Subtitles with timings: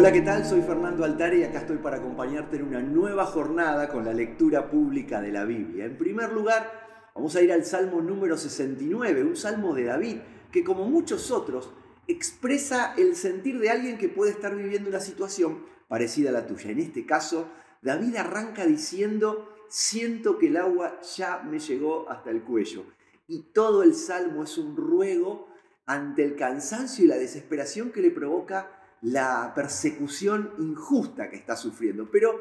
[0.00, 0.46] Hola, ¿qué tal?
[0.46, 4.70] Soy Fernando Altare y acá estoy para acompañarte en una nueva jornada con la lectura
[4.70, 5.84] pública de la Biblia.
[5.84, 10.16] En primer lugar, vamos a ir al Salmo número 69, un salmo de David
[10.50, 11.68] que como muchos otros
[12.06, 16.70] expresa el sentir de alguien que puede estar viviendo una situación parecida a la tuya.
[16.70, 17.48] En este caso,
[17.82, 22.86] David arranca diciendo, siento que el agua ya me llegó hasta el cuello.
[23.28, 25.48] Y todo el salmo es un ruego
[25.84, 32.10] ante el cansancio y la desesperación que le provoca la persecución injusta que está sufriendo.
[32.10, 32.40] Pero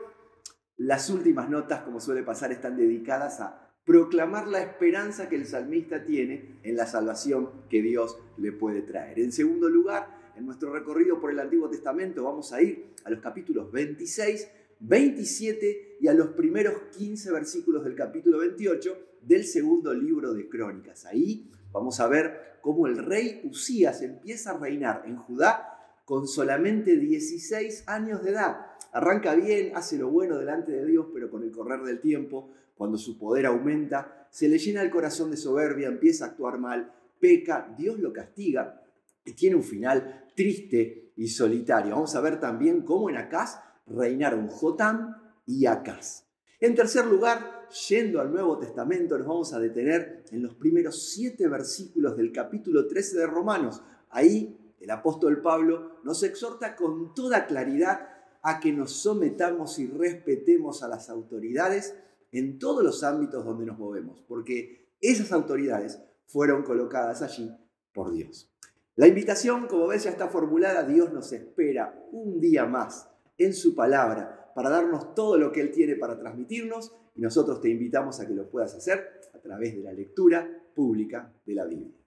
[0.78, 6.06] las últimas notas, como suele pasar, están dedicadas a proclamar la esperanza que el salmista
[6.06, 9.20] tiene en la salvación que Dios le puede traer.
[9.20, 13.20] En segundo lugar, en nuestro recorrido por el Antiguo Testamento vamos a ir a los
[13.20, 14.48] capítulos 26,
[14.80, 21.06] 27 y a los primeros 15 versículos del capítulo 28 del segundo libro de Crónicas.
[21.06, 25.79] Ahí vamos a ver cómo el rey Usías empieza a reinar en Judá
[26.10, 28.66] con solamente 16 años de edad.
[28.94, 32.98] Arranca bien, hace lo bueno delante de Dios, pero con el correr del tiempo, cuando
[32.98, 37.76] su poder aumenta, se le llena el corazón de soberbia, empieza a actuar mal, peca,
[37.78, 38.82] Dios lo castiga
[39.24, 41.94] y tiene un final triste y solitario.
[41.94, 46.24] Vamos a ver también cómo en Acaz reinaron Jotam y Acaz.
[46.60, 51.48] En tercer lugar, yendo al Nuevo Testamento, nos vamos a detener en los primeros siete
[51.48, 53.84] versículos del capítulo 13 de Romanos.
[54.10, 58.08] Ahí el apóstol Pablo nos exhorta con toda claridad
[58.42, 61.96] a que nos sometamos y respetemos a las autoridades
[62.32, 67.52] en todos los ámbitos donde nos movemos, porque esas autoridades fueron colocadas allí
[67.94, 68.50] por Dios.
[68.96, 70.84] La invitación, como ves, ya está formulada.
[70.84, 75.72] Dios nos espera un día más en su palabra para darnos todo lo que Él
[75.72, 79.84] tiene para transmitirnos y nosotros te invitamos a que lo puedas hacer a través de
[79.84, 81.99] la lectura pública de la Biblia.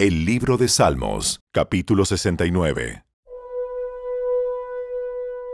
[0.00, 3.04] El libro de Salmos, capítulo 69.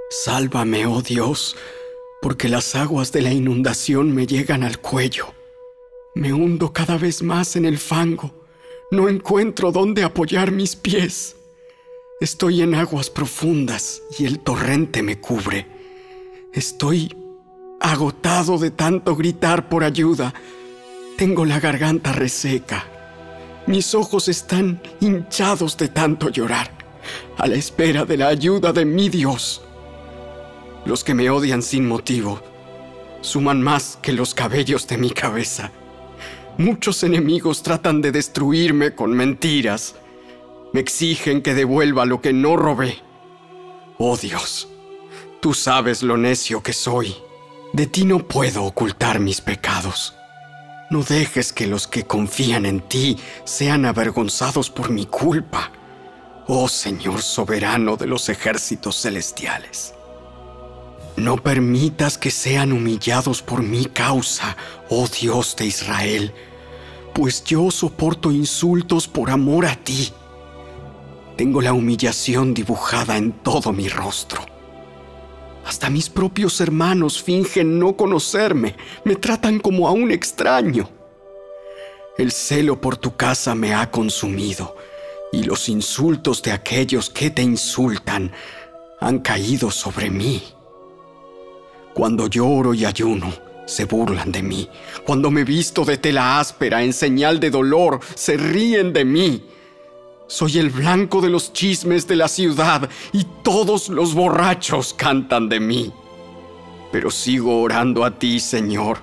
[0.08, 1.56] Sálvame, oh Dios,
[2.22, 5.34] porque las aguas de la inundación me llegan al cuello.
[6.14, 8.46] Me hundo cada vez más en el fango.
[8.92, 11.34] No encuentro dónde apoyar mis pies.
[12.20, 15.66] Estoy en aguas profundas y el torrente me cubre.
[16.52, 17.12] Estoy
[17.80, 20.32] agotado de tanto gritar por ayuda.
[21.16, 22.92] Tengo la garganta reseca
[23.66, 26.70] mis ojos están hinchados de tanto llorar,
[27.36, 29.62] a la espera de la ayuda de mi Dios.
[30.84, 32.40] Los que me odian sin motivo
[33.20, 35.72] suman más que los cabellos de mi cabeza.
[36.58, 39.96] Muchos enemigos tratan de destruirme con mentiras.
[40.72, 42.98] Me exigen que devuelva lo que no robé.
[43.98, 44.68] Oh Dios,
[45.40, 47.14] tú sabes lo necio que soy.
[47.72, 50.15] De ti no puedo ocultar mis pecados.
[50.88, 55.72] No dejes que los que confían en ti sean avergonzados por mi culpa,
[56.46, 59.94] oh Señor soberano de los ejércitos celestiales.
[61.16, 64.56] No permitas que sean humillados por mi causa,
[64.88, 66.32] oh Dios de Israel,
[67.14, 70.12] pues yo soporto insultos por amor a ti.
[71.36, 74.55] Tengo la humillación dibujada en todo mi rostro.
[75.66, 80.88] Hasta mis propios hermanos fingen no conocerme, me tratan como a un extraño.
[82.16, 84.76] El celo por tu casa me ha consumido
[85.32, 88.30] y los insultos de aquellos que te insultan
[89.00, 90.40] han caído sobre mí.
[91.94, 93.32] Cuando lloro y ayuno,
[93.66, 94.68] se burlan de mí.
[95.04, 99.44] Cuando me visto de tela áspera en señal de dolor, se ríen de mí.
[100.28, 105.60] Soy el blanco de los chismes de la ciudad y todos los borrachos cantan de
[105.60, 105.92] mí.
[106.90, 108.98] Pero sigo orando a ti, Señor,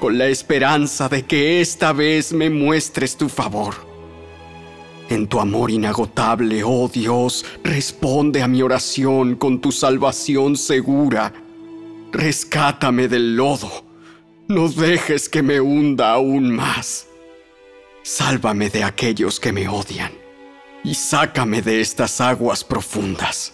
[0.00, 3.74] con la esperanza de que esta vez me muestres tu favor.
[5.10, 11.34] En tu amor inagotable, oh Dios, responde a mi oración con tu salvación segura.
[12.12, 13.84] Rescátame del lodo.
[14.48, 17.08] No dejes que me hunda aún más.
[18.02, 20.25] Sálvame de aquellos que me odian
[20.86, 23.52] y sácame de estas aguas profundas.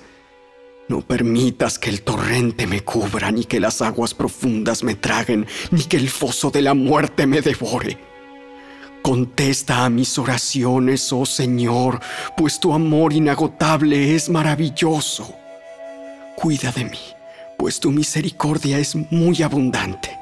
[0.89, 5.83] No permitas que el torrente me cubra, ni que las aguas profundas me traguen, ni
[5.85, 7.97] que el foso de la muerte me devore.
[9.01, 12.01] Contesta a mis oraciones, oh Señor,
[12.37, 15.35] pues tu amor inagotable es maravilloso.
[16.37, 17.01] Cuida de mí,
[17.57, 20.22] pues tu misericordia es muy abundante.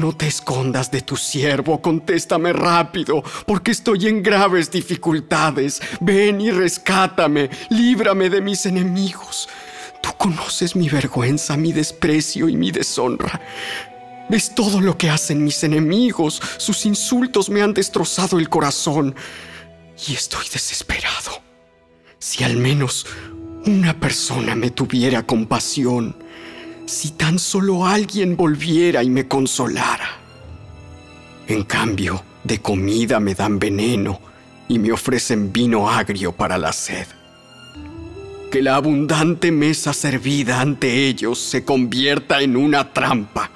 [0.00, 5.82] No te escondas de tu siervo, contéstame rápido, porque estoy en graves dificultades.
[6.00, 9.46] Ven y rescátame, líbrame de mis enemigos.
[10.02, 13.42] Tú conoces mi vergüenza, mi desprecio y mi deshonra.
[14.30, 16.40] Ves todo lo que hacen mis enemigos.
[16.56, 19.14] Sus insultos me han destrozado el corazón
[20.08, 21.42] y estoy desesperado.
[22.18, 23.04] Si al menos
[23.66, 26.16] una persona me tuviera compasión,
[26.90, 30.18] si tan solo alguien volviera y me consolara.
[31.46, 34.20] En cambio, de comida me dan veneno
[34.66, 37.06] y me ofrecen vino agrio para la sed.
[38.50, 43.50] Que la abundante mesa servida ante ellos se convierta en una trampa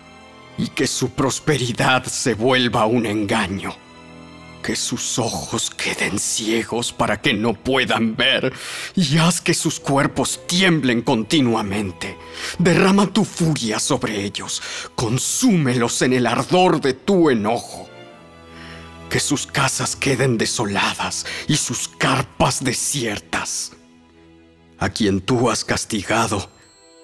[0.56, 3.74] y que su prosperidad se vuelva un engaño
[4.64, 8.50] que sus ojos queden ciegos para que no puedan ver,
[8.96, 12.16] y haz que sus cuerpos tiemblen continuamente.
[12.58, 14.62] Derrama tu furia sobre ellos,
[14.94, 17.90] consúmelos en el ardor de tu enojo.
[19.10, 23.72] Que sus casas queden desoladas y sus carpas desiertas.
[24.78, 26.50] A quien tú has castigado,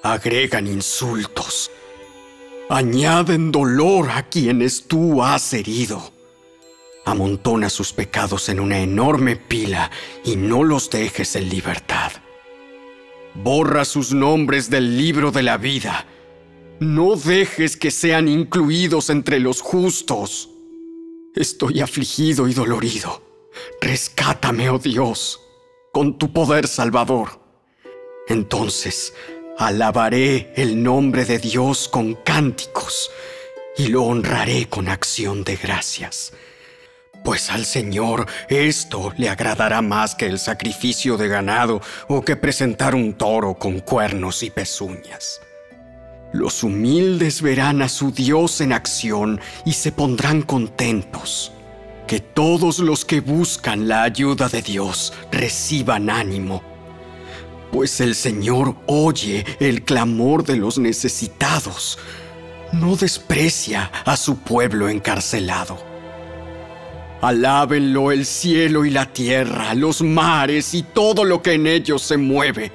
[0.03, 1.71] agregan insultos.
[2.71, 6.20] Añaden dolor a quienes tú has herido
[7.05, 9.91] amontona sus pecados en una enorme pila
[10.25, 12.13] y no los dejes en libertad.
[13.35, 16.07] Borra sus nombres del libro de la vida.
[16.81, 20.51] No dejes que sean incluidos entre los justos.
[21.35, 23.23] Estoy afligido y dolorido.
[23.81, 25.41] Rescátame, oh Dios,
[25.93, 27.41] con tu poder salvador.
[28.29, 29.15] Entonces
[29.59, 33.11] alabaré el nombre de Dios con cánticos
[33.77, 36.33] y lo honraré con acción de gracias
[37.25, 42.95] pues al Señor esto le agradará más que el sacrificio de ganado o que presentar
[42.95, 45.41] un toro con cuernos y pezuñas.
[46.33, 51.53] Los humildes verán a su Dios en acción y se pondrán contentos.
[52.07, 56.63] Que todos los que buscan la ayuda de Dios reciban ánimo,
[57.73, 61.99] pues el Señor oye el clamor de los necesitados,
[62.73, 65.90] no desprecia a su pueblo encarcelado.
[67.23, 72.17] Alábenlo el cielo y la tierra, los mares y todo lo que en ellos se
[72.17, 72.73] mueve.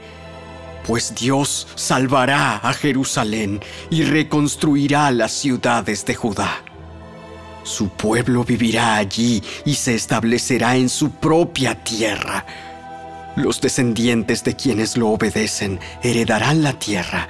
[0.86, 3.59] Pues Dios salvará a Jerusalén
[3.89, 6.62] y reconstruirá las ciudades de Judá.
[7.63, 12.45] Su pueblo vivirá allí y se establecerá en su propia tierra.
[13.36, 17.27] Los descendientes de quienes lo obedecen heredarán la tierra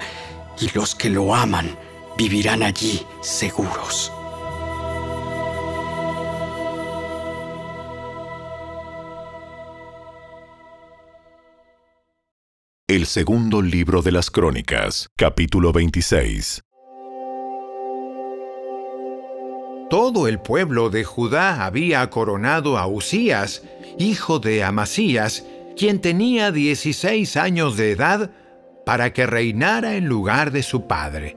[0.60, 1.78] y los que lo aman
[2.18, 4.12] vivirán allí seguros.
[12.88, 16.62] El segundo libro de las Crónicas, capítulo 26.
[19.90, 23.64] Todo el pueblo de Judá había coronado a Usías,
[23.98, 25.44] hijo de Amasías,
[25.76, 28.30] quien tenía 16 años de edad,
[28.84, 31.36] para que reinara en lugar de su padre.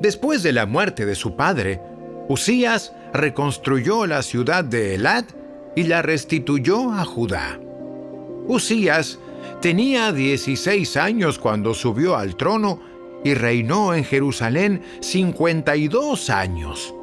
[0.00, 1.78] Después de la muerte de su padre,
[2.26, 5.30] Usías reconstruyó la ciudad de Elat
[5.76, 7.60] y la restituyó a Judá.
[8.46, 9.18] Usías
[9.60, 12.80] Tenía 16 años cuando subió al trono
[13.24, 16.94] y reinó en Jerusalén 52 años.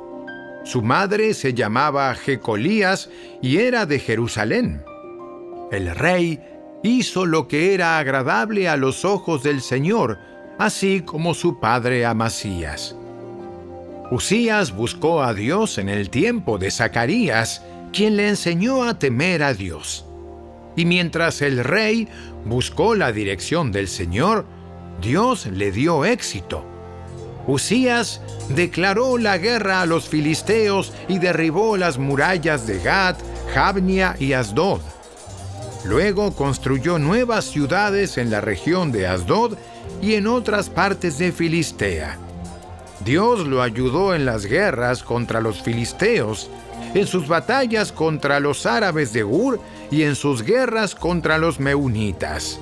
[0.63, 3.09] Su madre se llamaba Jecolías
[3.41, 4.83] y era de Jerusalén.
[5.71, 6.39] El rey
[6.81, 10.17] hizo lo que era agradable a los ojos del Señor,
[10.57, 12.95] así como su padre Amasías.
[14.11, 19.53] Usías buscó a Dios en el tiempo de Zacarías, quien le enseñó a temer a
[19.53, 20.05] Dios.
[20.75, 22.07] Y mientras el rey
[22.45, 24.45] buscó la dirección del Señor,
[25.01, 26.65] Dios le dio éxito.
[27.47, 33.19] Usías declaró la guerra a los filisteos y derribó las murallas de Gat,
[33.53, 34.81] Jabnia y Asdod.
[35.85, 39.57] Luego construyó nuevas ciudades en la región de Asdod
[40.01, 42.17] y en otras partes de Filistea.
[43.03, 46.49] Dios lo ayudó en las guerras contra los filisteos,
[46.93, 49.59] en sus batallas contra los árabes de Ur
[49.91, 52.59] y en sus guerras contra los meunitas.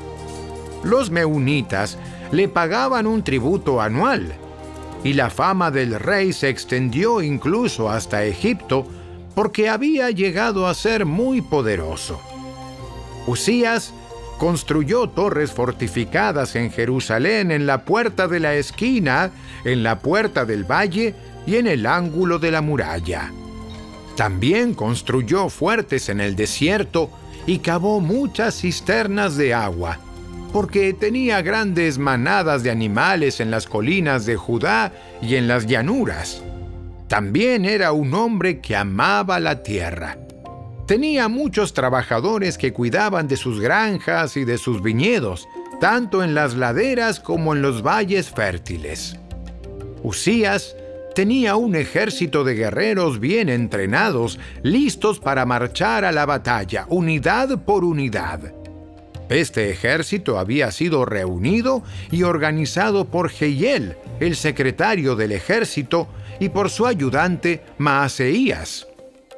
[0.83, 1.97] Los meunitas
[2.31, 4.33] le pagaban un tributo anual,
[5.03, 8.87] y la fama del rey se extendió incluso hasta Egipto
[9.35, 12.19] porque había llegado a ser muy poderoso.
[13.27, 13.93] Usías
[14.37, 19.31] construyó torres fortificadas en Jerusalén en la puerta de la esquina,
[19.63, 21.15] en la puerta del valle
[21.45, 23.31] y en el ángulo de la muralla.
[24.15, 27.09] También construyó fuertes en el desierto
[27.45, 29.99] y cavó muchas cisternas de agua,
[30.51, 36.43] porque tenía grandes manadas de animales en las colinas de Judá y en las llanuras.
[37.07, 40.17] También era un hombre que amaba la tierra.
[40.87, 45.47] Tenía muchos trabajadores que cuidaban de sus granjas y de sus viñedos,
[45.79, 49.17] tanto en las laderas como en los valles fértiles.
[50.03, 50.75] Usías
[51.13, 57.83] tenía un ejército de guerreros bien entrenados, listos para marchar a la batalla, unidad por
[57.83, 58.53] unidad.
[59.29, 66.07] Este ejército había sido reunido y organizado por Jehiel, el secretario del ejército,
[66.39, 68.87] y por su ayudante Maaseías.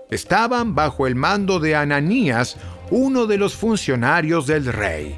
[0.09, 2.57] Estaban bajo el mando de Ananías,
[2.89, 5.15] uno de los funcionarios del rey.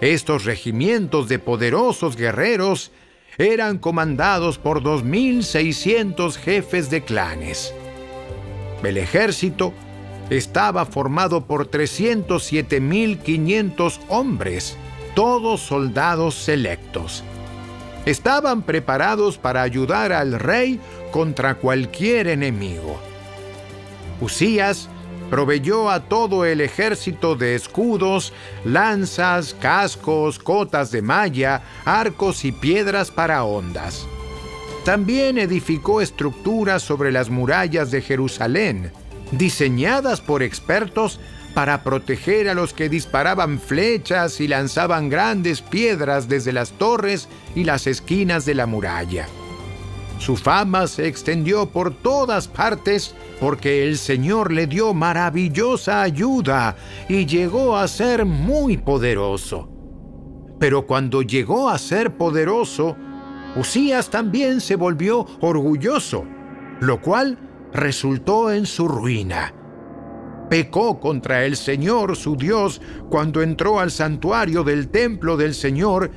[0.00, 2.92] Estos regimientos de poderosos guerreros
[3.38, 7.72] eran comandados por 2.600 jefes de clanes.
[8.82, 9.72] El ejército
[10.28, 14.76] estaba formado por 307.500 hombres,
[15.14, 17.22] todos soldados selectos.
[18.04, 20.78] Estaban preparados para ayudar al rey
[21.12, 22.98] contra cualquier enemigo.
[24.20, 24.90] Usías
[25.30, 28.32] proveyó a todo el ejército de escudos,
[28.64, 34.06] lanzas, cascos, cotas de malla, arcos y piedras para ondas.
[34.84, 38.92] También edificó estructuras sobre las murallas de Jerusalén,
[39.32, 41.20] diseñadas por expertos
[41.54, 47.64] para proteger a los que disparaban flechas y lanzaban grandes piedras desde las torres y
[47.64, 49.26] las esquinas de la muralla.
[50.18, 56.76] Su fama se extendió por todas partes porque el Señor le dio maravillosa ayuda
[57.08, 59.68] y llegó a ser muy poderoso.
[60.58, 62.96] Pero cuando llegó a ser poderoso,
[63.56, 66.24] Usías también se volvió orgulloso,
[66.80, 67.38] lo cual
[67.72, 69.54] resultó en su ruina.
[70.50, 76.10] Pecó contra el Señor su Dios cuando entró al santuario del templo del Señor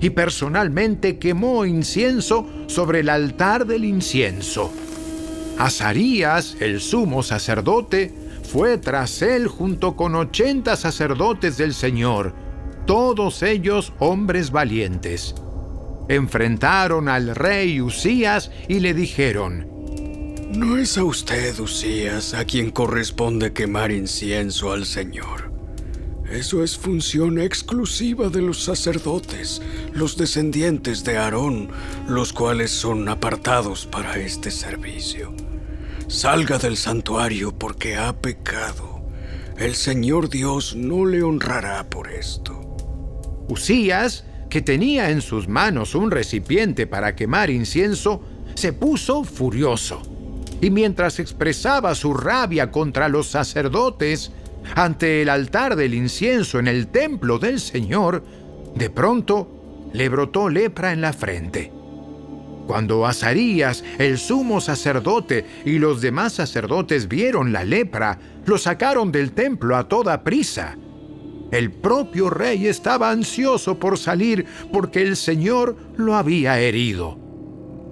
[0.00, 4.72] y personalmente quemó incienso sobre el altar del incienso.
[5.58, 12.34] Azarías, el sumo sacerdote, fue tras él junto con ochenta sacerdotes del Señor,
[12.86, 15.34] todos ellos hombres valientes.
[16.08, 19.66] Enfrentaron al rey Usías y le dijeron,
[20.54, 25.53] No es a usted, Usías, a quien corresponde quemar incienso al Señor.
[26.30, 29.60] Eso es función exclusiva de los sacerdotes,
[29.92, 31.68] los descendientes de Aarón,
[32.08, 35.34] los cuales son apartados para este servicio.
[36.08, 39.02] Salga del santuario porque ha pecado.
[39.58, 42.76] El Señor Dios no le honrará por esto.
[43.48, 48.22] Usías, que tenía en sus manos un recipiente para quemar incienso,
[48.54, 50.00] se puso furioso.
[50.60, 54.32] Y mientras expresaba su rabia contra los sacerdotes,
[54.74, 58.24] ante el altar del incienso en el templo del Señor,
[58.74, 61.72] de pronto le brotó lepra en la frente.
[62.66, 69.32] Cuando Azarías, el sumo sacerdote, y los demás sacerdotes vieron la lepra, lo sacaron del
[69.32, 70.76] templo a toda prisa.
[71.52, 77.18] El propio rey estaba ansioso por salir porque el Señor lo había herido.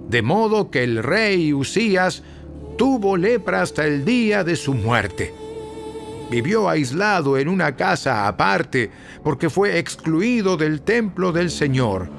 [0.09, 2.23] De modo que el rey Usías
[2.77, 5.42] tuvo lepra hasta el día de su muerte
[6.33, 8.89] vivió aislado en una casa aparte
[9.23, 12.09] porque fue excluido del templo del Señor.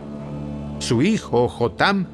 [0.78, 2.06] Su hijo Jotam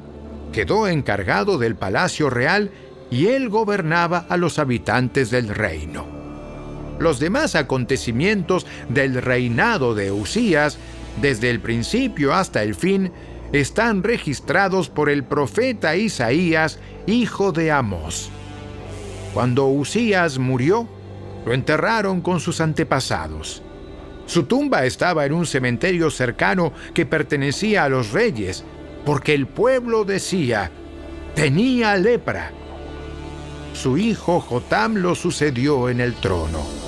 [0.51, 2.71] quedó encargado del palacio real
[3.11, 6.07] y él gobernaba a los habitantes del reino.
[6.97, 10.79] Los demás acontecimientos del reinado de Usías,
[11.21, 13.11] desde el principio hasta el fin,
[13.51, 18.31] están registrados por el profeta Isaías, hijo de Amós.
[19.35, 20.87] Cuando Usías murió,
[21.45, 23.61] lo enterraron con sus antepasados.
[24.25, 28.63] Su tumba estaba en un cementerio cercano que pertenecía a los reyes,
[29.05, 30.71] porque el pueblo decía,
[31.35, 32.51] tenía lepra.
[33.73, 36.81] Su hijo Jotam lo sucedió en el trono.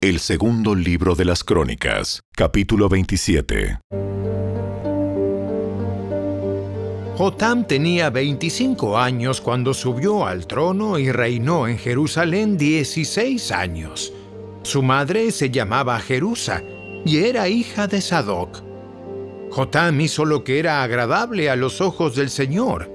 [0.00, 3.80] El segundo libro de las Crónicas, capítulo 27.
[7.18, 14.12] Jotam tenía 25 años cuando subió al trono y reinó en Jerusalén 16 años.
[14.62, 16.62] Su madre se llamaba Jerusa
[17.04, 18.62] y era hija de Sadoc.
[19.50, 22.88] Jotam hizo lo que era agradable a los ojos del Señor.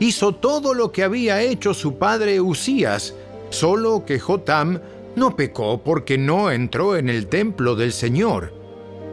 [0.00, 3.14] Hizo todo lo que había hecho su padre Usías,
[3.48, 4.82] solo que Jotam
[5.14, 8.52] no pecó porque no entró en el templo del Señor.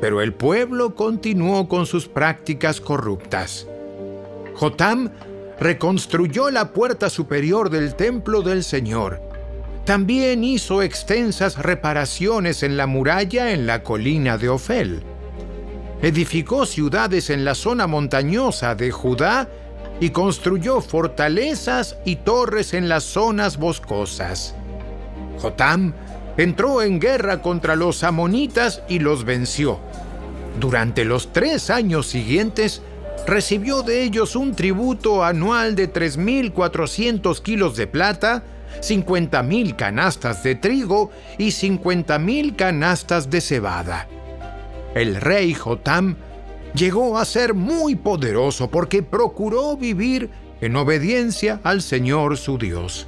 [0.02, 3.68] Pero el pueblo continuó con sus prácticas corruptas.
[4.56, 5.12] Jotam
[5.60, 9.22] reconstruyó la puerta superior del templo del Señor.
[9.86, 15.04] También hizo extensas reparaciones en la muralla en la colina de Ofel.
[16.02, 19.48] Edificó ciudades en la zona montañosa de Judá
[20.00, 24.56] y construyó fortalezas y torres en las zonas boscosas.
[25.40, 25.94] Jotam
[26.38, 29.80] entró en guerra contra los amonitas y los venció.
[30.60, 32.82] Durante los tres años siguientes,
[33.26, 38.44] recibió de ellos un tributo anual de 3.400 kilos de plata,
[38.82, 44.08] cincuenta mil canastas de trigo y cincuenta mil canastas de cebada.
[44.96, 46.16] El rey Jotam
[46.76, 50.30] llegó a ser muy poderoso porque procuró vivir
[50.62, 53.08] en obediencia al Señor su Dios.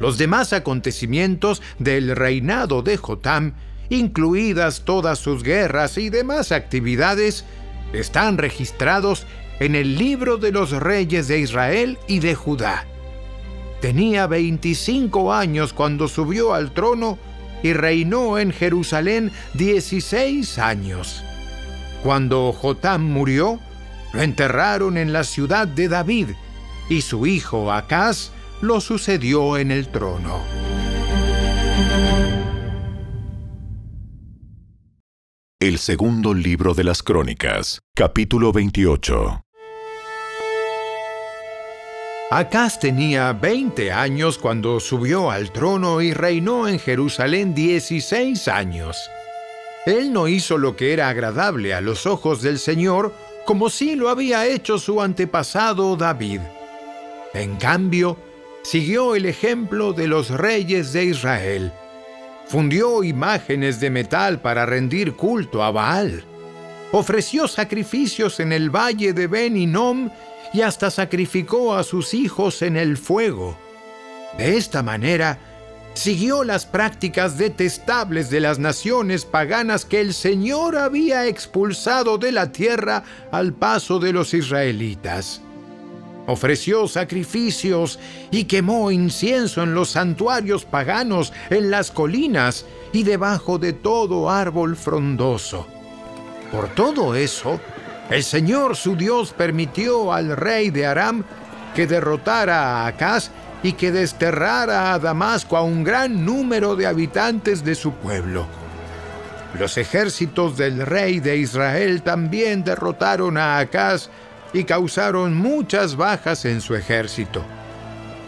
[0.00, 3.54] Los demás acontecimientos del reinado de Jotam,
[3.88, 7.44] incluidas todas sus guerras y demás actividades,
[7.92, 9.26] están registrados
[9.60, 12.86] en el libro de los reyes de Israel y de Judá.
[13.80, 17.18] Tenía 25 años cuando subió al trono
[17.62, 21.22] y reinó en Jerusalén 16 años.
[22.02, 23.58] Cuando Jotam murió,
[24.12, 26.28] lo enterraron en la ciudad de David
[26.88, 28.30] y su hijo Acaz
[28.60, 30.40] lo sucedió en el trono.
[35.60, 39.42] El segundo libro de las Crónicas, capítulo 28.
[42.30, 49.10] Acaz tenía 20 años cuando subió al trono y reinó en Jerusalén 16 años.
[49.84, 53.12] Él no hizo lo que era agradable a los ojos del Señor,
[53.44, 56.42] como sí lo había hecho su antepasado David.
[57.34, 58.16] En cambio,
[58.62, 61.72] siguió el ejemplo de los reyes de Israel.
[62.48, 66.24] Fundió imágenes de metal para rendir culto a Baal.
[66.92, 70.08] Ofreció sacrificios en el valle de Ben Hinnom
[70.54, 73.58] y hasta sacrificó a sus hijos en el fuego.
[74.38, 75.38] De esta manera,
[75.92, 82.50] siguió las prácticas detestables de las naciones paganas que el Señor había expulsado de la
[82.50, 85.42] tierra al paso de los israelitas
[86.28, 87.98] ofreció sacrificios
[88.30, 94.76] y quemó incienso en los santuarios paganos, en las colinas y debajo de todo árbol
[94.76, 95.66] frondoso.
[96.52, 97.58] Por todo eso,
[98.10, 101.24] el Señor su Dios permitió al rey de Aram
[101.74, 103.30] que derrotara a Acaz
[103.62, 108.46] y que desterrara a Damasco a un gran número de habitantes de su pueblo.
[109.58, 114.10] Los ejércitos del rey de Israel también derrotaron a Acaz
[114.52, 117.42] y causaron muchas bajas en su ejército.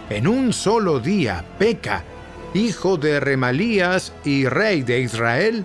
[0.09, 2.05] En un solo día, Peca,
[2.55, 5.65] hijo de Remalías y rey de Israel,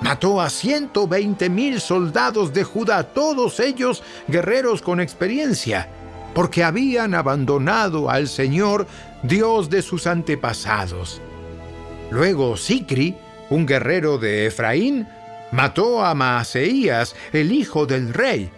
[0.00, 5.88] mató a 120 mil soldados de Judá, todos ellos guerreros con experiencia,
[6.34, 8.86] porque habían abandonado al Señor,
[9.22, 11.20] Dios de sus antepasados.
[12.10, 13.16] Luego Sicri,
[13.50, 15.06] un guerrero de Efraín,
[15.52, 18.50] mató a Maaseías, el hijo del rey,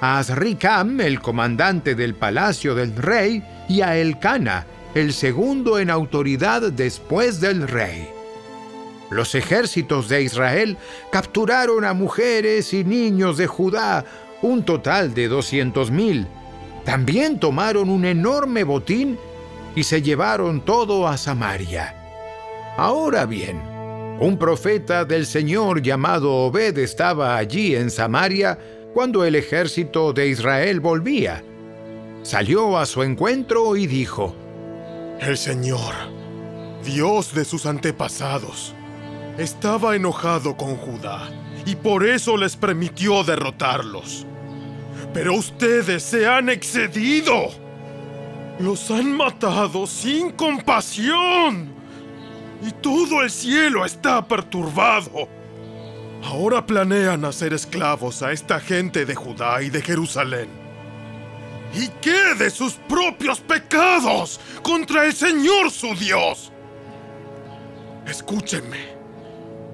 [0.00, 6.72] a Asricam, el comandante del palacio del rey, y a Elcana, el segundo en autoridad
[6.72, 8.08] después del rey.
[9.10, 10.76] Los ejércitos de Israel
[11.10, 14.04] capturaron a mujeres y niños de Judá,
[14.42, 16.26] un total de doscientos mil.
[16.84, 19.18] También tomaron un enorme botín
[19.74, 21.94] y se llevaron todo a Samaria.
[22.76, 23.60] Ahora bien,
[24.20, 28.58] un profeta del Señor llamado Obed estaba allí en Samaria
[28.92, 31.42] cuando el ejército de Israel volvía.
[32.22, 34.34] Salió a su encuentro y dijo,
[35.20, 35.94] El Señor,
[36.84, 38.74] Dios de sus antepasados,
[39.38, 41.30] estaba enojado con Judá
[41.64, 44.26] y por eso les permitió derrotarlos.
[45.12, 47.48] Pero ustedes se han excedido.
[48.58, 51.72] Los han matado sin compasión.
[52.62, 55.39] Y todo el cielo está perturbado.
[56.22, 60.48] Ahora planean hacer esclavos a esta gente de Judá y de Jerusalén.
[61.72, 66.52] ¿Y qué de sus propios pecados contra el Señor su Dios?
[68.06, 69.00] Escúchenme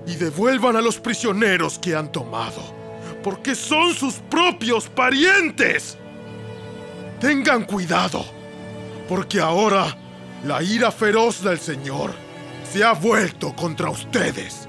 [0.06, 2.62] y devuelvan a los prisioneros que han tomado,
[3.24, 5.98] porque son sus propios parientes.
[7.18, 8.24] Tengan cuidado,
[9.08, 9.96] porque ahora
[10.44, 12.12] la ira feroz del Señor
[12.70, 14.68] se ha vuelto contra ustedes.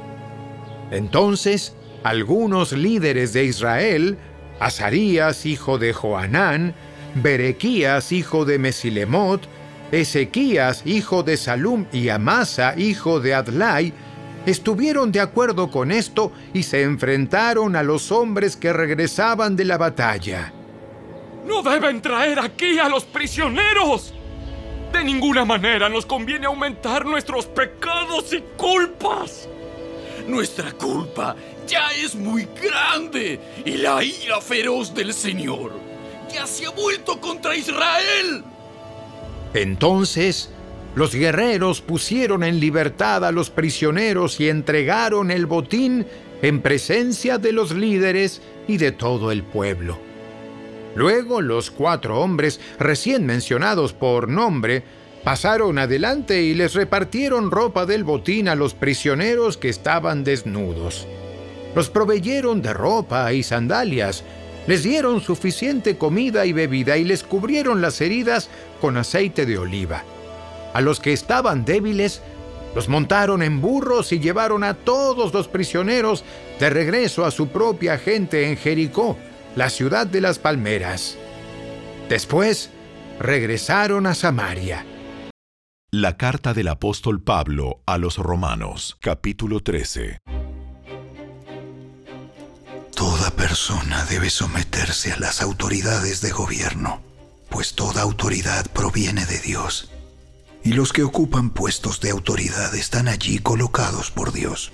[0.92, 4.18] Entonces, algunos líderes de Israel,
[4.60, 6.74] Azarías, hijo de Joanán,
[7.16, 9.42] Berequías, hijo de Mesilemot,
[9.92, 13.94] Ezequías, hijo de Salum, y Amasa, hijo de Adlai,
[14.46, 19.78] estuvieron de acuerdo con esto y se enfrentaron a los hombres que regresaban de la
[19.78, 20.54] batalla.
[21.46, 24.14] ¡No deben traer aquí a los prisioneros!
[24.92, 29.50] De ninguna manera nos conviene aumentar nuestros pecados y culpas.
[30.28, 31.36] Nuestra culpa
[31.66, 35.72] ya es muy grande y la ira feroz del Señor
[36.34, 38.44] ya se ha vuelto contra Israel.
[39.54, 40.50] Entonces,
[40.96, 46.06] los guerreros pusieron en libertad a los prisioneros y entregaron el botín
[46.42, 49.98] en presencia de los líderes y de todo el pueblo.
[50.96, 54.84] Luego los cuatro hombres recién mencionados por nombre
[55.28, 61.06] Pasaron adelante y les repartieron ropa del botín a los prisioneros que estaban desnudos.
[61.76, 64.24] Los proveyeron de ropa y sandalias,
[64.68, 70.06] les dieron suficiente comida y bebida y les cubrieron las heridas con aceite de oliva.
[70.74, 72.22] A los que estaban débiles,
[72.74, 76.24] los montaron en burros y llevaron a todos los prisioneros
[76.58, 79.18] de regreso a su propia gente en Jericó,
[79.58, 81.18] la ciudad de las palmeras.
[82.08, 82.70] Después,
[83.20, 84.86] regresaron a Samaria.
[86.00, 90.22] La carta del apóstol Pablo a los Romanos, capítulo 13.
[92.96, 97.02] Toda persona debe someterse a las autoridades de gobierno,
[97.50, 99.90] pues toda autoridad proviene de Dios.
[100.64, 104.72] Y los que ocupan puestos de autoridad están allí colocados por Dios.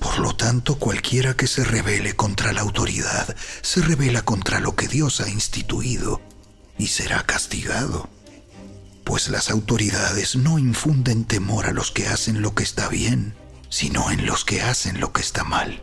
[0.00, 4.88] Por lo tanto, cualquiera que se rebele contra la autoridad se rebela contra lo que
[4.88, 6.22] Dios ha instituido
[6.78, 8.08] y será castigado
[9.04, 13.34] pues las autoridades no infunden temor a los que hacen lo que está bien,
[13.68, 15.82] sino en los que hacen lo que está mal.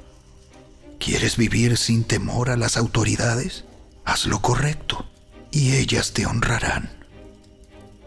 [1.00, 3.66] ¿Quieres vivir sin temor a las autoridades?
[4.06, 5.06] Haz lo correcto
[5.52, 6.90] y ellas te honrarán.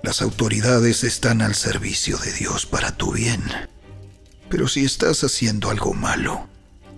[0.03, 3.43] Las autoridades están al servicio de Dios para tu bien.
[4.51, 6.49] Pero si estás haciendo algo malo,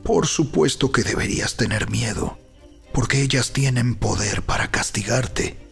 [0.02, 2.38] por supuesto que deberías tener miedo,
[2.92, 5.65] porque ellas tienen poder para castigarte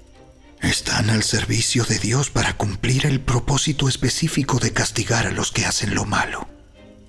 [0.65, 5.67] están al servicio de Dios para cumplir el propósito específico de castigar a los que
[5.67, 6.49] hacen lo malo.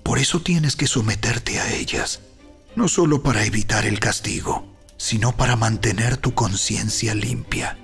[0.02, 2.20] Por eso tienes que someterte a ellas,
[2.74, 4.66] no solo para evitar el castigo,
[4.96, 7.78] sino para mantener tu conciencia limpia.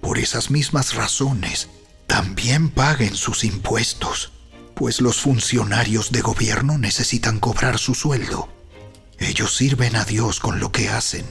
[0.00, 1.68] Por esas mismas razones,
[2.06, 4.32] también paguen sus impuestos,
[4.74, 8.48] pues los funcionarios de gobierno necesitan cobrar su sueldo.
[9.18, 11.26] Ellos sirven a Dios con lo que hacen.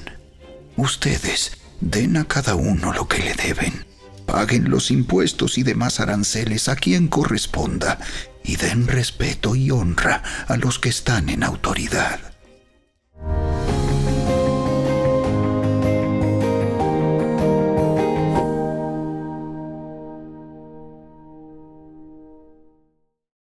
[0.77, 3.85] Ustedes Den a cada uno lo que le deben.
[4.25, 7.99] Paguen los impuestos y demás aranceles a quien corresponda
[8.43, 12.30] y den respeto y honra a los que están en autoridad.